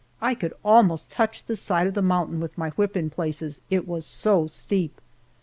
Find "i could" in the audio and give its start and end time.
0.19-0.53